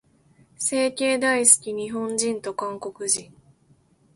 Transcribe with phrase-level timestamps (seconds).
[0.57, 3.31] 整形大好き、日本人と韓国人。